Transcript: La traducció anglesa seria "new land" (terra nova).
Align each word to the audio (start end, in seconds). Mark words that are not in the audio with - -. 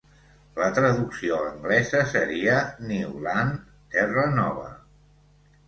La 0.61 0.69
traducció 0.77 1.37
anglesa 1.49 2.01
seria 2.15 2.57
"new 2.95 3.13
land" 3.29 3.71
(terra 3.99 4.27
nova). 4.43 4.69